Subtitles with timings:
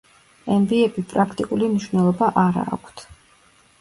[0.53, 3.05] ემბიები პრაქტიკული მნიშვნელობა არა აქვთ.